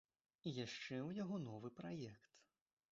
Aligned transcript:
І 0.51 0.53
яшчэ 0.65 0.95
ў 1.01 1.21
яго 1.23 1.35
новы 1.47 1.73
праект. 1.83 2.23